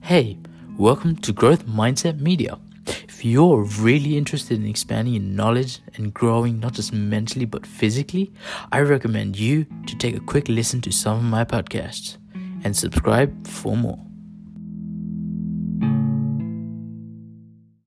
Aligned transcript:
Hey, 0.00 0.38
welcome 0.78 1.16
to 1.16 1.32
Growth 1.32 1.66
Mindset 1.66 2.18
Media. 2.20 2.58
If 2.86 3.24
you're 3.24 3.62
really 3.62 4.16
interested 4.16 4.58
in 4.58 4.66
expanding 4.66 5.14
your 5.14 5.22
knowledge 5.22 5.80
and 5.96 6.14
growing 6.14 6.60
not 6.60 6.72
just 6.72 6.94
mentally 6.94 7.44
but 7.44 7.66
physically, 7.66 8.32
I 8.72 8.80
recommend 8.80 9.38
you 9.38 9.66
to 9.86 9.96
take 9.96 10.16
a 10.16 10.20
quick 10.20 10.48
listen 10.48 10.80
to 10.82 10.92
some 10.92 11.18
of 11.18 11.24
my 11.24 11.44
podcasts 11.44 12.16
and 12.64 12.74
subscribe 12.74 13.46
for 13.46 13.76
more. 13.76 14.07